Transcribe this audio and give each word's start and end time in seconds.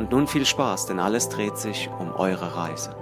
Und 0.00 0.12
nun 0.12 0.26
viel 0.26 0.46
Spaß, 0.46 0.86
denn 0.86 0.98
alles 0.98 1.28
dreht 1.28 1.58
sich 1.58 1.88
um 1.90 2.10
eure 2.12 2.56
Reise. 2.56 2.96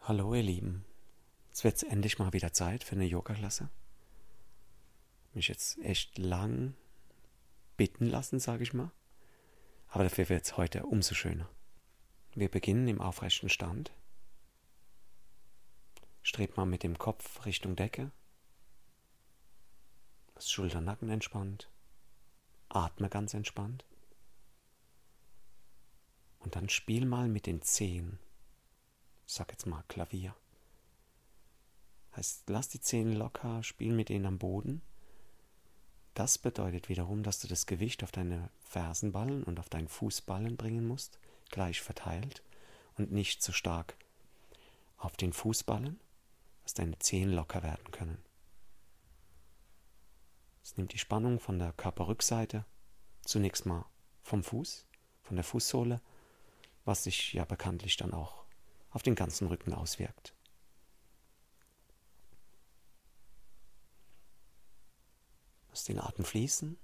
Hallo 0.00 0.34
ihr 0.34 0.42
Lieben, 0.42 0.84
jetzt 1.46 1.62
wird 1.62 1.76
es 1.76 1.82
endlich 1.84 2.18
mal 2.18 2.32
wieder 2.32 2.52
Zeit 2.52 2.82
für 2.82 2.96
eine 2.96 3.04
Yoga-Klasse. 3.04 3.68
Mich 5.34 5.46
jetzt 5.46 5.78
echt 5.84 6.18
lang 6.18 6.74
bitten 7.76 8.06
lassen, 8.06 8.40
sage 8.40 8.64
ich 8.64 8.74
mal. 8.74 8.90
Aber 9.86 10.02
dafür 10.02 10.28
wird 10.28 10.46
es 10.46 10.56
heute 10.56 10.84
umso 10.84 11.14
schöner. 11.14 11.48
Wir 12.34 12.48
beginnen 12.48 12.88
im 12.88 13.00
aufrechten 13.00 13.48
Stand. 13.48 13.92
Strebt 16.22 16.56
mal 16.56 16.66
mit 16.66 16.82
dem 16.82 16.98
Kopf 16.98 17.46
Richtung 17.46 17.76
Decke. 17.76 18.10
Das 20.40 20.50
Schulternacken 20.50 21.10
entspannt. 21.10 21.68
Atme 22.70 23.10
ganz 23.10 23.34
entspannt. 23.34 23.84
Und 26.38 26.56
dann 26.56 26.70
spiel 26.70 27.04
mal 27.04 27.28
mit 27.28 27.44
den 27.44 27.60
Zehen. 27.60 28.18
Ich 29.26 29.34
sag 29.34 29.52
jetzt 29.52 29.66
mal 29.66 29.84
Klavier. 29.88 30.34
Heißt, 32.16 32.48
lass 32.48 32.70
die 32.70 32.80
Zehen 32.80 33.12
locker, 33.12 33.62
spiel 33.62 33.92
mit 33.92 34.08
denen 34.08 34.24
am 34.24 34.38
Boden. 34.38 34.80
Das 36.14 36.38
bedeutet 36.38 36.88
wiederum, 36.88 37.22
dass 37.22 37.40
du 37.40 37.46
das 37.46 37.66
Gewicht 37.66 38.02
auf 38.02 38.10
deine 38.10 38.48
Fersenballen 38.60 39.44
und 39.44 39.60
auf 39.60 39.68
deinen 39.68 39.88
Fußballen 39.88 40.56
bringen 40.56 40.88
musst, 40.88 41.18
gleich 41.50 41.82
verteilt 41.82 42.42
und 42.96 43.12
nicht 43.12 43.42
zu 43.42 43.52
stark 43.52 43.94
auf 44.96 45.18
den 45.18 45.34
Fußballen, 45.34 46.00
dass 46.62 46.72
deine 46.72 46.98
Zehen 46.98 47.30
locker 47.30 47.62
werden 47.62 47.90
können. 47.90 48.29
Es 50.70 50.76
nimmt 50.76 50.92
die 50.92 50.98
Spannung 50.98 51.40
von 51.40 51.58
der 51.58 51.72
Körperrückseite 51.72 52.64
zunächst 53.22 53.66
mal 53.66 53.86
vom 54.22 54.44
Fuß, 54.44 54.86
von 55.20 55.34
der 55.34 55.42
Fußsohle, 55.42 56.00
was 56.84 57.02
sich 57.02 57.32
ja 57.32 57.44
bekanntlich 57.44 57.96
dann 57.96 58.14
auch 58.14 58.44
auf 58.90 59.02
den 59.02 59.16
ganzen 59.16 59.48
Rücken 59.48 59.74
auswirkt. 59.74 60.32
Lass 65.70 65.82
den 65.82 65.98
Atem 65.98 66.24
fließen. 66.24 66.78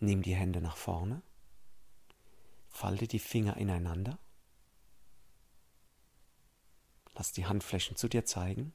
Nimm 0.00 0.20
die 0.20 0.36
Hände 0.36 0.60
nach 0.60 0.76
vorne. 0.76 1.22
Falte 2.68 3.08
die 3.08 3.18
Finger 3.18 3.56
ineinander. 3.56 4.18
Lass 7.14 7.32
die 7.32 7.46
Handflächen 7.46 7.96
zu 7.96 8.06
dir 8.08 8.26
zeigen. 8.26 8.74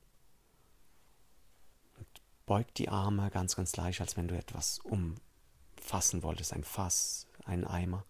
Beug 2.47 2.73
die 2.75 2.89
Arme 2.89 3.29
ganz, 3.29 3.55
ganz 3.55 3.75
leicht, 3.75 4.01
als 4.01 4.17
wenn 4.17 4.27
du 4.27 4.35
etwas 4.35 4.79
umfassen 4.79 6.23
wolltest. 6.23 6.53
Ein 6.53 6.63
Fass, 6.63 7.27
ein 7.45 7.63
Eimer. 7.63 8.05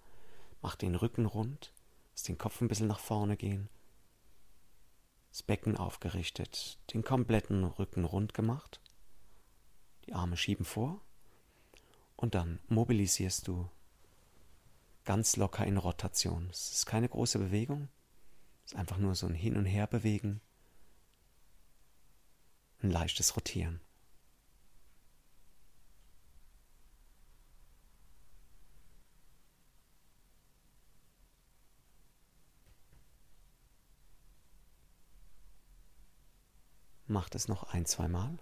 Mach 0.62 0.76
den 0.76 0.96
Rücken 0.96 1.26
rund. 1.26 1.74
Lass 2.14 2.24
den 2.24 2.38
Kopf 2.38 2.62
ein 2.62 2.70
bisschen 2.70 2.88
nach 2.88 3.00
vorne 3.00 3.36
gehen. 3.36 3.68
Das 5.32 5.44
Becken 5.44 5.76
aufgerichtet. 5.76 6.80
Den 6.94 7.04
kompletten 7.04 7.66
Rücken 7.66 8.06
rund 8.06 8.34
gemacht. 8.34 8.80
Die 10.06 10.14
Arme 10.14 10.38
schieben 10.38 10.66
vor 10.66 11.02
und 12.16 12.34
dann 12.36 12.60
mobilisierst 12.68 13.48
du 13.48 13.70
ganz 15.04 15.36
locker 15.36 15.66
in 15.66 15.78
Rotation. 15.78 16.48
Es 16.52 16.72
ist 16.72 16.86
keine 16.86 17.10
große 17.10 17.40
Bewegung, 17.40 17.90
es 18.66 18.74
ist 18.74 18.78
einfach 18.78 18.98
nur 18.98 19.16
so 19.16 19.28
ein 19.28 19.34
Hin- 19.34 19.58
und 19.58 19.66
Herbewegen, 19.66 20.42
ein 22.82 22.92
leichtes 22.92 23.36
Rotieren. 23.36 23.82
Macht 37.18 37.34
es 37.34 37.48
noch 37.48 37.64
ein, 37.64 37.88
zwei 37.88 38.08
Mal. 38.08 38.38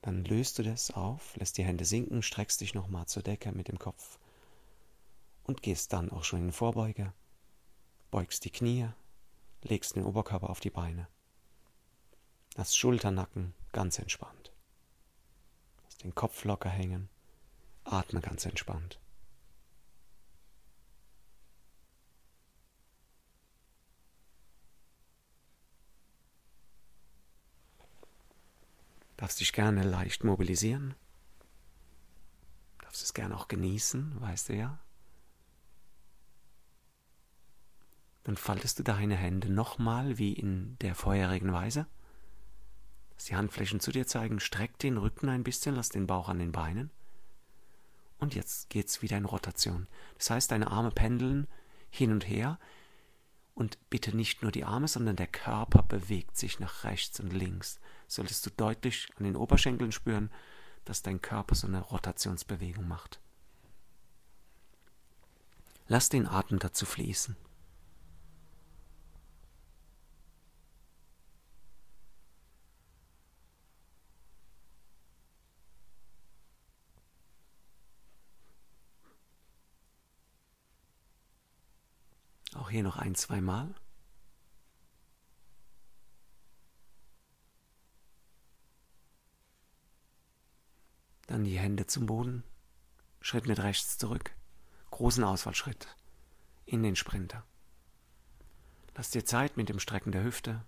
Dann 0.00 0.24
löst 0.24 0.58
du 0.58 0.62
das 0.62 0.90
auf, 0.92 1.36
lässt 1.36 1.58
die 1.58 1.62
Hände 1.62 1.84
sinken, 1.84 2.22
streckst 2.22 2.62
dich 2.62 2.72
nochmal 2.72 3.04
zur 3.04 3.22
Decke 3.22 3.52
mit 3.52 3.68
dem 3.68 3.78
Kopf 3.78 4.18
und 5.44 5.60
gehst 5.60 5.92
dann 5.92 6.10
auch 6.10 6.24
schon 6.24 6.40
in 6.40 6.52
Vorbeuge, 6.52 7.12
beugst 8.10 8.46
die 8.46 8.50
Knie, 8.50 8.88
legst 9.60 9.94
den 9.94 10.06
Oberkörper 10.06 10.48
auf 10.48 10.60
die 10.60 10.70
Beine. 10.70 11.06
Das 12.54 12.74
Schulternacken 12.74 13.52
ganz 13.72 13.98
entspannt. 13.98 14.54
Lass 15.84 15.98
den 15.98 16.14
Kopf 16.14 16.46
locker 16.46 16.70
hängen, 16.70 17.10
atme 17.84 18.22
ganz 18.22 18.46
entspannt. 18.46 18.98
Darfst 29.28 29.40
dich 29.40 29.52
gerne 29.52 29.82
leicht 29.82 30.24
mobilisieren. 30.24 30.94
Darfst 32.80 33.02
es 33.02 33.12
gerne 33.12 33.36
auch 33.36 33.46
genießen, 33.46 34.18
weißt 34.22 34.48
du 34.48 34.54
ja. 34.54 34.78
Dann 38.24 38.38
faltest 38.38 38.78
du 38.78 38.84
deine 38.84 39.16
Hände 39.16 39.52
nochmal 39.52 40.16
wie 40.16 40.32
in 40.32 40.78
der 40.78 40.94
vorherigen 40.94 41.52
Weise. 41.52 41.86
Lass 43.16 43.26
die 43.26 43.36
Handflächen 43.36 43.80
zu 43.80 43.92
dir 43.92 44.06
zeigen, 44.06 44.40
streck 44.40 44.78
den 44.78 44.96
Rücken 44.96 45.28
ein 45.28 45.44
bisschen, 45.44 45.74
lass 45.74 45.90
den 45.90 46.06
Bauch 46.06 46.30
an 46.30 46.38
den 46.38 46.52
Beinen. 46.52 46.90
Und 48.16 48.34
jetzt 48.34 48.70
geht's 48.70 49.02
wieder 49.02 49.18
in 49.18 49.26
Rotation. 49.26 49.88
Das 50.16 50.30
heißt, 50.30 50.50
deine 50.50 50.70
Arme 50.70 50.90
pendeln 50.90 51.48
hin 51.90 52.12
und 52.12 52.26
her. 52.26 52.58
Und 53.58 53.90
bitte 53.90 54.16
nicht 54.16 54.42
nur 54.42 54.52
die 54.52 54.62
Arme, 54.62 54.86
sondern 54.86 55.16
der 55.16 55.26
Körper 55.26 55.82
bewegt 55.82 56.36
sich 56.36 56.60
nach 56.60 56.84
rechts 56.84 57.18
und 57.18 57.32
links 57.32 57.80
solltest 58.06 58.46
du 58.46 58.50
deutlich 58.50 59.08
an 59.16 59.24
den 59.24 59.34
Oberschenkeln 59.34 59.90
spüren, 59.90 60.30
dass 60.84 61.02
dein 61.02 61.20
Körper 61.20 61.56
so 61.56 61.66
eine 61.66 61.80
Rotationsbewegung 61.80 62.86
macht. 62.86 63.18
Lass 65.88 66.08
den 66.08 66.28
Atem 66.28 66.60
dazu 66.60 66.86
fließen. 66.86 67.34
Auch 82.68 82.72
hier 82.72 82.82
noch 82.82 82.98
ein, 82.98 83.14
zwei 83.14 83.40
Mal. 83.40 83.74
Dann 91.28 91.44
die 91.44 91.58
Hände 91.58 91.86
zum 91.86 92.04
Boden. 92.04 92.44
Schritt 93.22 93.46
mit 93.46 93.58
rechts 93.58 93.96
zurück. 93.96 94.32
Großen 94.90 95.24
Ausfallschritt. 95.24 95.96
In 96.66 96.82
den 96.82 96.94
Sprinter. 96.94 97.42
Lass 98.94 99.12
dir 99.12 99.24
Zeit 99.24 99.56
mit 99.56 99.70
dem 99.70 99.80
Strecken 99.80 100.12
der 100.12 100.24
Hüfte. 100.24 100.62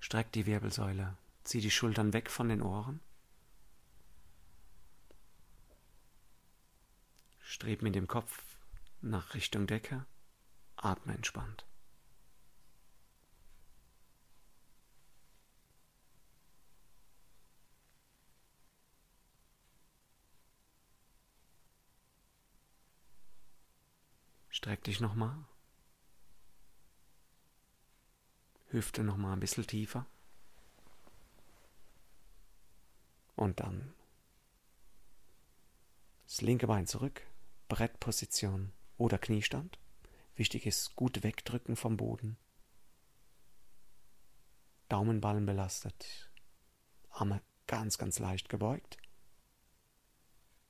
Streck 0.00 0.32
die 0.32 0.46
Wirbelsäule. 0.46 1.16
Zieh 1.44 1.60
die 1.60 1.70
Schultern 1.70 2.12
weg 2.12 2.30
von 2.30 2.48
den 2.48 2.62
Ohren. 2.62 2.98
Streb 7.42 7.80
mit 7.80 7.94
dem 7.94 8.08
Kopf 8.08 8.42
nach 9.00 9.34
Richtung 9.34 9.68
Decke. 9.68 10.04
Atme 10.78 11.14
entspannt. 11.14 11.64
Streck 24.48 24.82
dich 24.84 25.00
nochmal. 25.00 25.36
Hüfte 28.70 29.04
noch 29.04 29.16
mal 29.16 29.32
ein 29.32 29.40
bisschen 29.40 29.66
tiefer. 29.66 30.04
Und 33.36 33.60
dann 33.60 33.94
das 36.24 36.40
linke 36.40 36.66
Bein 36.66 36.86
zurück, 36.86 37.22
Brettposition 37.68 38.72
oder 38.96 39.16
Kniestand. 39.18 39.78
Wichtig 40.38 40.66
ist 40.66 40.94
gut 40.94 41.24
wegdrücken 41.24 41.74
vom 41.74 41.96
Boden. 41.96 42.36
Daumenballen 44.88 45.44
belastet. 45.44 46.30
Arme 47.10 47.42
ganz, 47.66 47.98
ganz 47.98 48.20
leicht 48.20 48.48
gebeugt. 48.48 48.98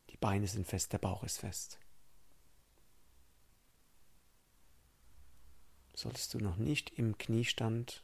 Die 0.09 0.17
Beine 0.17 0.47
sind 0.47 0.67
fest, 0.67 0.95
der 0.95 0.99
Bauch 0.99 1.23
ist 1.23 1.41
fest. 1.41 1.79
Solltest 5.93 6.33
du 6.33 6.39
noch 6.39 6.57
nicht 6.57 6.89
im 6.99 7.19
Kniestand 7.19 8.03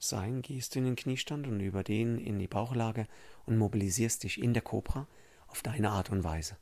sein, 0.00 0.42
gehst 0.42 0.74
du 0.74 0.80
in 0.80 0.86
den 0.86 0.96
Kniestand 0.96 1.46
und 1.46 1.60
über 1.60 1.84
den 1.84 2.18
in 2.18 2.40
die 2.40 2.48
Bauchlage 2.48 3.06
und 3.44 3.56
mobilisierst 3.56 4.24
dich 4.24 4.42
in 4.42 4.52
der 4.52 4.62
Cobra 4.62 5.06
auf 5.46 5.62
deine 5.62 5.92
Art 5.92 6.10
und 6.10 6.24
Weise. 6.24 6.58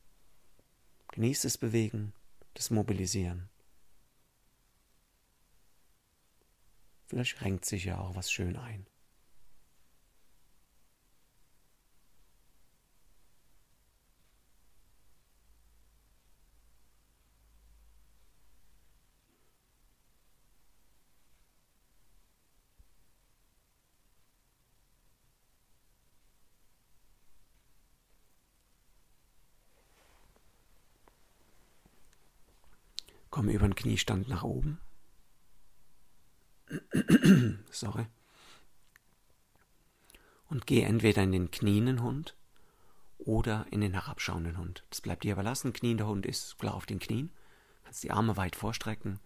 Genieß 1.09 1.41
das 1.41 1.56
Bewegen, 1.56 2.12
das 2.55 2.71
Mobilisieren. 2.71 3.51
Vielleicht 7.06 7.41
renkt 7.43 7.65
sich 7.65 7.85
ja 7.85 7.99
auch 7.99 8.17
was 8.17 8.33
schön 8.33 8.56
ein. 8.56 8.87
Komm 33.35 33.49
über 33.49 33.67
den 33.67 33.75
Kniestand 33.75 34.29
nach 34.29 34.45
oben. 34.45 34.79
Sorry. 37.73 38.07
Und 40.49 40.69
geh 40.69 40.83
entweder 40.83 41.25
in 41.25 41.33
den 41.33 41.51
knienden 41.51 42.01
Hund 42.01 42.37
oder 43.19 43.67
in 43.73 43.81
den 43.81 43.93
herabschauenden 43.93 44.57
Hund. 44.57 44.85
Das 44.89 45.01
bleibt 45.01 45.25
dir 45.25 45.33
überlassen. 45.33 45.73
Kniender 45.73 46.07
Hund 46.07 46.27
ist 46.27 46.61
klar 46.61 46.75
auf 46.75 46.87
den 46.87 47.01
Knien. 47.01 47.33
Kannst 47.83 48.05
die 48.05 48.13
Arme 48.13 48.37
weit 48.37 48.55
vorstrecken. 48.55 49.19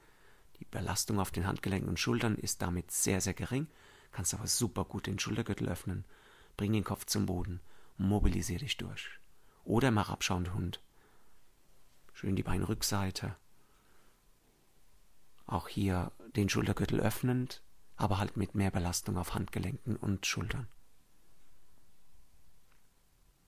Die 0.59 0.65
Belastung 0.65 1.21
auf 1.21 1.31
den 1.31 1.47
Handgelenken 1.47 1.91
und 1.91 2.01
Schultern 2.01 2.37
ist 2.37 2.63
damit 2.63 2.91
sehr, 2.91 3.21
sehr 3.21 3.35
gering. 3.35 3.67
Kannst 4.11 4.33
aber 4.33 4.47
super 4.47 4.87
gut 4.87 5.07
den 5.07 5.19
Schultergürtel 5.19 5.69
öffnen. 5.69 6.07
Bring 6.57 6.73
den 6.73 6.85
Kopf 6.85 7.05
zum 7.05 7.27
Boden. 7.27 7.61
Mobilisier 7.99 8.59
dich 8.59 8.79
durch. 8.79 9.07
Oder 9.65 9.89
im 9.89 9.99
herabschauenden 9.99 10.55
Hund. 10.55 10.81
Schön 12.15 12.37
die 12.37 12.43
Beinrückseite 12.43 13.37
auch 15.49 15.69
hier 15.69 16.12
den 16.37 16.49
Schultergürtel 16.49 17.00
öffnend, 17.00 17.62
aber 17.97 18.19
halt 18.19 18.37
mit 18.37 18.55
mehr 18.55 18.71
Belastung 18.71 19.17
auf 19.17 19.35
Handgelenken 19.35 19.97
und 19.97 20.27
Schultern. 20.27 20.69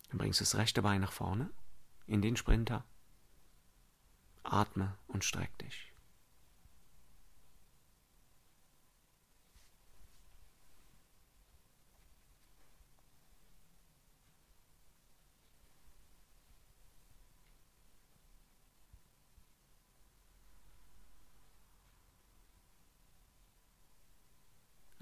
Dann 0.08 0.18
bringst 0.18 0.40
du 0.40 0.42
das 0.42 0.56
rechte 0.56 0.82
Bein 0.82 1.00
nach 1.00 1.12
vorne 1.12 1.50
in 2.06 2.22
den 2.22 2.36
Sprinter. 2.36 2.84
Atme 4.42 4.96
und 5.06 5.24
streck 5.24 5.56
dich. 5.58 5.89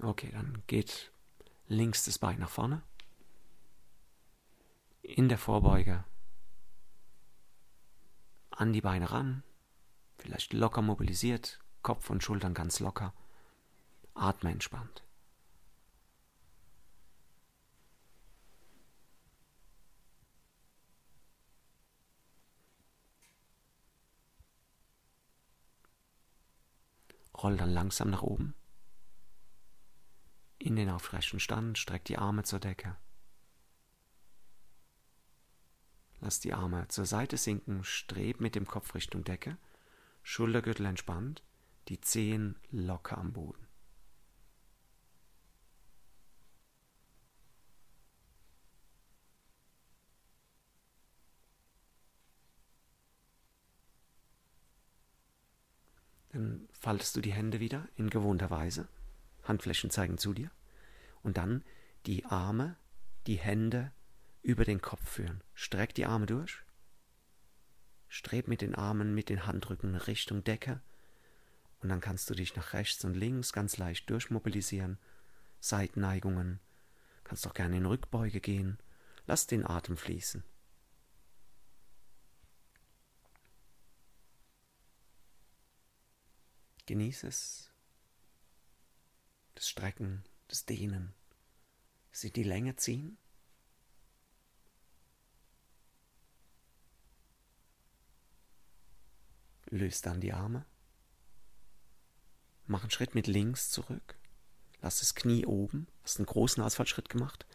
Okay, 0.09 0.31
dann 0.31 0.63
geht 0.65 1.11
links 1.67 2.03
das 2.03 2.17
Bein 2.17 2.39
nach 2.39 2.49
vorne. 2.49 2.81
In 5.03 5.29
der 5.29 5.37
Vorbeuge. 5.37 6.03
An 8.49 8.73
die 8.73 8.81
Beine 8.81 9.11
ran. 9.11 9.43
Vielleicht 10.17 10.53
locker 10.53 10.81
mobilisiert. 10.81 11.59
Kopf 11.83 12.09
und 12.09 12.23
Schultern 12.23 12.55
ganz 12.55 12.79
locker. 12.79 13.13
Atme 14.15 14.49
entspannt. 14.49 15.03
Roll 27.37 27.57
dann 27.57 27.69
langsam 27.69 28.09
nach 28.09 28.23
oben 28.23 28.55
in 30.69 30.75
den 30.75 30.89
aufrechten 30.89 31.39
Stand, 31.39 31.77
streck 31.77 32.05
die 32.05 32.17
Arme 32.17 32.43
zur 32.43 32.59
Decke. 32.59 32.95
Lass 36.21 36.39
die 36.39 36.53
Arme 36.53 36.87
zur 36.89 37.05
Seite 37.05 37.37
sinken, 37.37 37.83
streb 37.83 38.39
mit 38.39 38.55
dem 38.55 38.67
Kopf 38.67 38.93
Richtung 38.93 39.23
Decke, 39.23 39.57
Schultergürtel 40.21 40.85
entspannt, 40.85 41.43
die 41.87 41.99
Zehen 42.01 42.55
locker 42.71 43.17
am 43.17 43.33
Boden. 43.33 43.67
Dann 56.31 56.69
faltest 56.71 57.15
du 57.15 57.21
die 57.21 57.33
Hände 57.33 57.59
wieder 57.59 57.87
in 57.95 58.09
gewohnter 58.09 58.51
Weise. 58.51 58.87
Handflächen 59.43 59.89
zeigen 59.89 60.19
zu 60.19 60.33
dir. 60.33 60.51
Und 61.23 61.37
dann 61.37 61.63
die 62.05 62.25
Arme, 62.25 62.75
die 63.27 63.37
Hände 63.37 63.91
über 64.41 64.65
den 64.65 64.81
Kopf 64.81 65.07
führen. 65.07 65.41
Streck 65.53 65.93
die 65.93 66.05
Arme 66.05 66.25
durch. 66.25 66.63
Streb 68.07 68.47
mit 68.47 68.61
den 68.61 68.75
Armen, 68.75 69.13
mit 69.13 69.29
den 69.29 69.45
Handrücken 69.45 69.95
Richtung 69.95 70.43
Decke. 70.43 70.81
Und 71.81 71.89
dann 71.89 72.01
kannst 72.01 72.29
du 72.29 72.33
dich 72.33 72.55
nach 72.55 72.73
rechts 72.73 73.03
und 73.05 73.15
links 73.15 73.53
ganz 73.53 73.77
leicht 73.77 74.09
durchmobilisieren. 74.09 74.97
Seitenneigungen. 75.59 76.59
Kannst 77.23 77.45
auch 77.47 77.53
gerne 77.53 77.77
in 77.77 77.85
Rückbeuge 77.85 78.39
gehen. 78.39 78.79
Lass 79.27 79.45
den 79.45 79.65
Atem 79.65 79.97
fließen. 79.97 80.43
Genieß 86.87 87.23
es, 87.25 87.71
das 89.53 89.69
Strecken, 89.69 90.23
das 90.49 90.65
Dehnen. 90.65 91.13
Sie 92.11 92.31
die 92.31 92.43
Länge 92.43 92.75
ziehen. 92.75 93.17
Löst 99.67 100.05
dann 100.05 100.19
die 100.19 100.33
Arme. 100.33 100.65
Mach 102.65 102.81
einen 102.81 102.91
Schritt 102.91 103.15
mit 103.15 103.27
links 103.27 103.69
zurück. 103.69 104.17
Lass 104.81 104.99
das 104.99 105.15
Knie 105.15 105.45
oben. 105.45 105.87
Hast 106.03 106.17
einen 106.17 106.25
großen 106.25 106.61
Ausfallschritt 106.61 107.09
gemacht. 107.09 107.45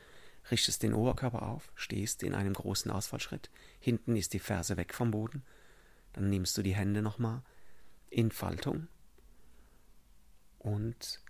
Richtest 0.50 0.82
den 0.82 0.94
Oberkörper 0.94 1.42
auf. 1.42 1.72
Stehst 1.74 2.22
in 2.22 2.34
einem 2.34 2.52
großen 2.54 2.90
Ausfallschritt. 2.90 3.50
Hinten 3.80 4.16
ist 4.16 4.32
die 4.32 4.38
Ferse 4.38 4.76
weg 4.76 4.94
vom 4.94 5.10
Boden. 5.10 5.42
Dann 6.12 6.30
nimmst 6.30 6.56
du 6.56 6.62
die 6.62 6.76
Hände 6.76 7.02
nochmal 7.02 7.42
in 8.08 8.30
Faltung 8.30 8.86
und 10.64 11.20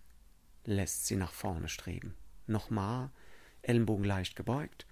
lässt 0.64 1.06
sie 1.06 1.16
nach 1.16 1.33
vorne 1.33 1.68
streben. 1.68 2.14
Nochmal, 2.47 3.11
Ellenbogen 3.62 4.04
leicht 4.04 4.37
gebeugt. 4.37 4.87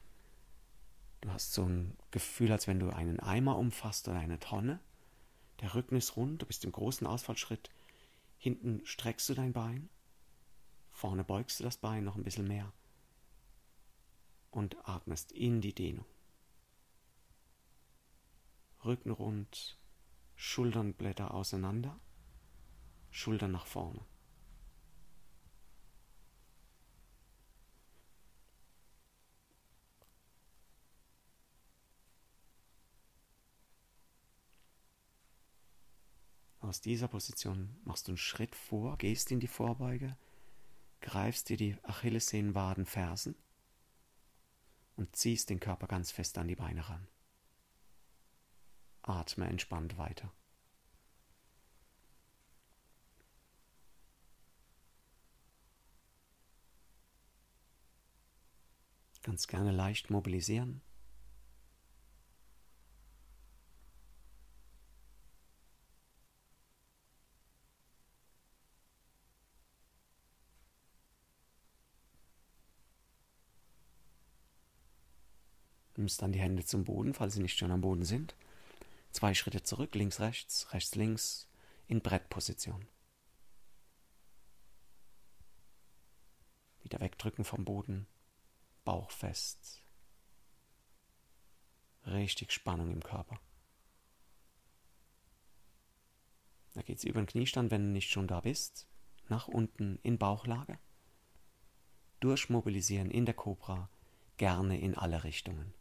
Du 1.21 1.31
hast 1.31 1.53
so 1.53 1.65
ein 1.65 1.97
Gefühl, 2.11 2.51
als 2.53 2.67
wenn 2.67 2.81
du 2.81 2.91
einen 2.91 3.21
Eimer 3.21 3.57
umfasst 3.57 4.09
oder 4.09 4.19
eine 4.19 4.41
Tonne. 4.41 4.81
Der 5.61 5.75
Rücken 5.75 5.97
ist 5.97 6.17
rund, 6.17 6.43
du 6.43 6.47
bist 6.47 6.65
im 6.65 6.73
großen 6.73 7.07
Ausfallschritt. 7.07 7.71
Hinten 8.39 8.85
streckst 8.85 9.29
du 9.29 9.35
dein 9.35 9.53
Bein. 9.53 9.89
Vorne 10.91 11.25
beugst 11.25 11.61
du 11.61 11.65
das 11.65 11.77
Bein 11.77 12.05
noch 12.05 12.17
ein 12.17 12.25
bisschen 12.25 12.49
mehr. 12.49 12.73
Und 14.51 14.77
atmest 14.89 15.33
in 15.33 15.61
die 15.61 15.75
Dehnung. 15.75 16.05
Rücken 18.85 19.13
rund, 19.13 19.79
Schulternblätter 20.35 21.33
auseinander, 21.33 21.99
Schultern 23.11 23.53
nach 23.53 23.67
vorne. 23.67 24.01
Aus 36.63 36.81
dieser 36.81 37.09
Position 37.09 37.77
machst 37.85 38.07
du 38.07 38.13
einen 38.13 38.19
Schritt 38.19 38.55
vor, 38.55 38.97
gehst 38.97 39.33
in 39.33 39.41
die 39.41 39.49
Vorbeuge, 39.49 40.17
greifst 41.01 41.49
dir 41.49 41.57
die 41.57 41.77
Achillessehnenwaden, 41.83 42.87
Fersen 42.87 43.35
und 44.97 45.15
ziehst 45.17 45.51
den 45.51 45.59
Körper 45.59 45.89
ganz 45.89 46.13
fest 46.13 46.39
an 46.39 46.47
die 46.47 46.55
Beine 46.55 46.89
ran. 46.89 47.09
Atme 49.03 49.47
entspannt 49.47 49.99
weiter. 49.99 50.33
Ganz 59.25 59.47
gerne 59.49 59.73
leicht 59.73 60.11
mobilisieren. 60.11 60.81
Nimmst 76.03 76.21
dann 76.21 76.33
die 76.33 76.41
Hände 76.41 76.65
zum 76.65 76.83
Boden, 76.83 77.15
falls 77.15 77.35
sie 77.35 77.41
nicht 77.41 77.57
schon 77.57 77.71
am 77.71 77.81
Boden 77.81 78.05
sind. 78.05 78.35
Zwei 79.13 79.35
Schritte 79.35 79.63
zurück, 79.63 79.95
links, 79.95 80.19
rechts, 80.19 80.73
rechts, 80.73 80.97
links, 80.97 81.47
in 81.87 82.01
Brettposition. 82.01 82.89
Wieder 86.83 86.99
wegdrücken 86.99 87.45
vom 87.45 87.65
Boden, 87.65 88.09
Bauch 88.85 89.13
fest. 89.13 89.81
Richtig 92.05 92.51
Spannung 92.51 92.91
im 92.91 93.05
Körper. 93.05 93.39
Da 96.75 96.83
geht 96.83 96.99
es 96.99 97.05
über 97.05 97.21
den 97.23 97.29
Kniestand, 97.29 97.71
wenn 97.71 97.85
du 97.85 97.91
nicht 97.91 98.11
schon 98.11 98.27
da 98.27 98.41
bist. 98.41 98.89
Nach 99.29 99.47
unten 99.47 100.01
in 100.03 100.19
Bauchlage. 100.19 100.81
Durchmobilisieren 102.19 103.09
in 103.09 103.25
der 103.25 103.35
Cobra, 103.35 103.89
gerne 104.37 104.81
in 104.81 104.97
alle 104.97 105.23
Richtungen. 105.23 105.75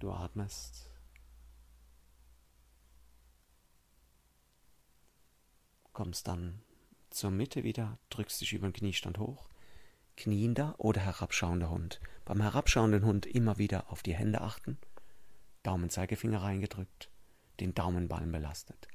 Du 0.00 0.16
atmest. 0.40 0.88
Kommst 5.92 6.28
dann 6.28 6.62
zur 7.10 7.30
Mitte 7.30 7.64
wieder, 7.64 7.98
drückst 8.10 8.40
dich 8.40 8.52
über 8.52 8.68
den 8.68 8.72
Kniestand 8.72 9.18
hoch. 9.18 9.48
Kniender 10.16 10.74
oder 10.78 11.00
herabschauender 11.00 11.70
Hund. 11.70 12.00
Beim 12.24 12.40
herabschauenden 12.40 13.04
Hund 13.04 13.26
immer 13.26 13.58
wieder 13.58 13.90
auf 13.90 14.02
die 14.02 14.14
Hände 14.14 14.40
achten. 14.40 14.78
Daumen, 15.62 15.90
Zeigefinger 15.90 16.42
reingedrückt, 16.42 17.10
den 17.58 17.74
Daumenballen 17.74 18.32
belastet. 18.32 18.88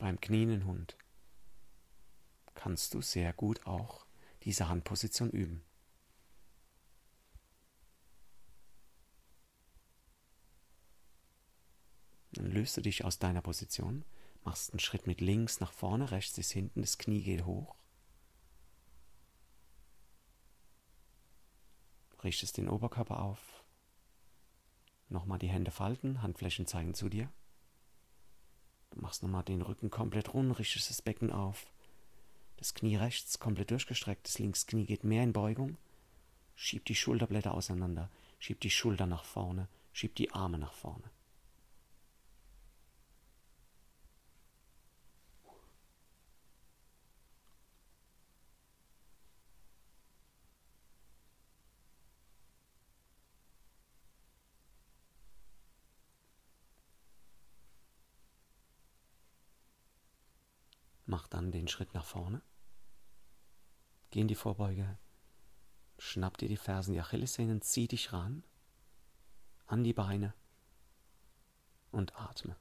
Beim 0.00 0.18
knienden 0.18 0.64
Hund 0.64 0.96
kannst 2.54 2.94
du 2.94 3.02
sehr 3.02 3.32
gut 3.32 3.66
auch 3.66 4.06
diese 4.42 4.68
Handposition 4.68 5.30
üben. 5.30 5.62
Dann 12.32 12.50
löst 12.50 12.76
du 12.76 12.80
dich 12.80 13.04
aus 13.04 13.18
deiner 13.18 13.42
Position, 13.42 14.04
machst 14.42 14.72
einen 14.72 14.80
Schritt 14.80 15.06
mit 15.06 15.20
links 15.20 15.60
nach 15.60 15.72
vorne, 15.72 16.10
rechts 16.10 16.38
ist 16.38 16.50
hinten, 16.50 16.80
das 16.80 16.96
Knie 16.96 17.22
geht 17.22 17.44
hoch. 17.44 17.76
Richtest 22.24 22.56
den 22.56 22.68
Oberkörper 22.68 23.20
auf. 23.20 23.64
Nochmal 25.08 25.38
die 25.38 25.48
Hände 25.48 25.70
falten, 25.70 26.22
Handflächen 26.22 26.66
zeigen 26.66 26.94
zu 26.94 27.08
dir. 27.08 27.30
Du 28.90 29.00
machst 29.00 29.22
nochmal 29.22 29.44
den 29.44 29.62
Rücken 29.62 29.90
komplett 29.90 30.34
rund, 30.34 30.58
richtest 30.58 30.90
das 30.90 31.02
Becken 31.02 31.30
auf. 31.30 31.66
Das 32.56 32.74
Knie 32.74 32.96
rechts 32.96 33.38
komplett 33.38 33.70
durchgestreckt, 33.70 34.26
das 34.26 34.38
links 34.38 34.66
Knie 34.66 34.84
geht 34.84 35.04
mehr 35.04 35.22
in 35.22 35.32
Beugung. 35.32 35.76
Schieb 36.54 36.84
die 36.84 36.94
Schulterblätter 36.94 37.54
auseinander, 37.54 38.10
schieb 38.38 38.60
die 38.60 38.70
Schulter 38.70 39.06
nach 39.06 39.24
vorne, 39.24 39.68
schieb 39.92 40.14
die 40.16 40.32
Arme 40.32 40.58
nach 40.58 40.74
vorne. 40.74 41.10
Mach 61.10 61.26
dann 61.26 61.50
den 61.50 61.66
Schritt 61.66 61.92
nach 61.92 62.04
vorne. 62.04 62.40
Geh 64.12 64.20
in 64.20 64.28
die 64.28 64.36
Vorbeuge. 64.36 64.96
Schnapp 65.98 66.38
dir 66.38 66.48
die 66.48 66.56
Fersen, 66.56 66.92
die 66.92 67.00
Achillessehnen, 67.00 67.62
zieh 67.62 67.88
dich 67.88 68.12
ran 68.12 68.44
an 69.66 69.82
die 69.82 69.92
Beine 69.92 70.34
und 71.90 72.14
atme. 72.14 72.54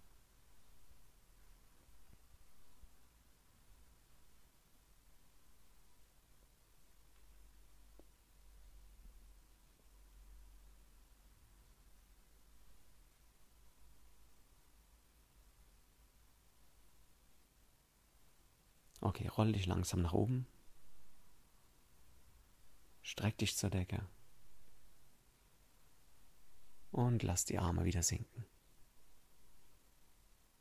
Okay, 19.10 19.28
roll 19.28 19.54
dich 19.54 19.66
langsam 19.66 20.04
nach 20.04 20.14
oben. 20.14 20.46
Streck 23.02 23.36
dich 23.40 23.58
zur 23.58 23.72
Decke. 23.72 24.06
Und 26.92 27.24
lass 27.24 27.44
die 27.44 27.58
Arme 27.58 27.86
wieder 27.86 28.04
sinken. 28.04 28.46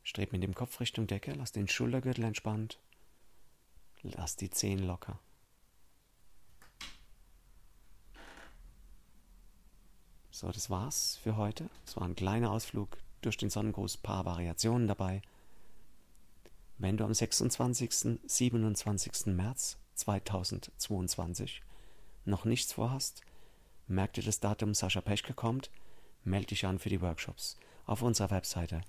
Streb 0.01 0.31
mit 0.31 0.41
dem 0.41 0.55
Kopf 0.55 0.79
Richtung 0.79 1.05
Decke, 1.05 1.33
lass 1.33 1.51
den 1.51 1.67
Schultergürtel 1.67 2.23
entspannt. 2.23 2.79
Lass 4.01 4.35
die 4.35 4.49
Zehen 4.49 4.79
locker. 4.79 5.19
So, 10.31 10.51
das 10.51 10.71
war's 10.71 11.17
für 11.17 11.37
heute. 11.37 11.69
Es 11.85 11.97
war 11.97 12.03
ein 12.03 12.15
kleiner 12.15 12.49
Ausflug 12.49 12.97
durch 13.21 13.37
den 13.37 13.51
Sonnengruß, 13.51 13.97
paar 13.97 14.25
Variationen 14.25 14.87
dabei. 14.87 15.21
Wenn 16.81 16.95
du 16.95 17.03
am 17.03 17.13
26. 17.13 18.19
27. 18.25 19.25
März 19.35 19.77
2022 19.95 21.61
noch 22.23 22.45
nichts 22.45 22.71
vorhast, 22.71 23.21
merk 23.87 24.13
dir 24.13 24.23
das 24.23 24.39
Datum, 24.39 24.73
Sascha 24.73 25.01
Peschke 25.01 25.33
kommt, 25.33 25.71
melde 26.23 26.47
dich 26.47 26.65
an 26.65 26.79
für 26.79 26.87
die 26.87 27.01
Workshops. 27.01 27.57
Auf 27.85 28.01
unserer 28.01 28.31
Webseite 28.31 28.79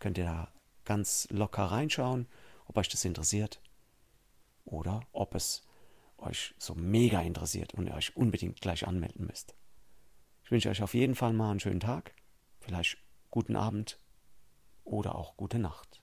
könnt 0.00 0.18
ihr 0.18 0.24
da 0.24 0.52
ganz 0.84 1.28
locker 1.30 1.66
reinschauen, 1.66 2.26
ob 2.66 2.76
euch 2.76 2.88
das 2.88 3.04
interessiert 3.04 3.60
oder 4.64 5.02
ob 5.12 5.36
es 5.36 5.62
euch 6.16 6.56
so 6.58 6.74
mega 6.74 7.20
interessiert 7.20 7.72
und 7.74 7.86
ihr 7.86 7.94
euch 7.94 8.16
unbedingt 8.16 8.60
gleich 8.60 8.84
anmelden 8.84 9.26
müsst. 9.28 9.54
Ich 10.42 10.50
wünsche 10.50 10.70
euch 10.70 10.82
auf 10.82 10.94
jeden 10.94 11.14
Fall 11.14 11.34
mal 11.34 11.52
einen 11.52 11.60
schönen 11.60 11.78
Tag, 11.78 12.16
vielleicht 12.58 12.98
guten 13.30 13.54
Abend 13.54 14.00
oder 14.82 15.14
auch 15.14 15.36
gute 15.36 15.60
Nacht. 15.60 16.02